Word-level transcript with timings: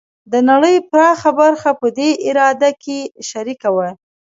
د 0.31 0.33
نړۍ 0.49 0.75
پراخه 0.89 1.31
برخه 1.41 1.71
په 1.79 1.87
دې 1.97 2.09
اراده 2.27 2.69
کې 2.83 2.99
شریکه 3.29 3.69
وه. 3.75 3.89